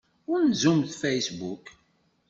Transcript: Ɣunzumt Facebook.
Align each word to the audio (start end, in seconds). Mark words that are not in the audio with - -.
Ɣunzumt 0.29 0.91
Facebook. 1.01 1.65